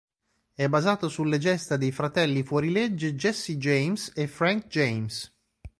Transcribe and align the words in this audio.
È 0.55 0.67
basato 0.67 1.09
sulle 1.09 1.37
gesta 1.37 1.77
dei 1.77 1.91
fratelli 1.91 2.41
fuorilegge 2.41 3.13
Jesse 3.13 3.55
James 3.59 4.11
e 4.15 4.25
Frank 4.25 4.65
James. 4.65 5.31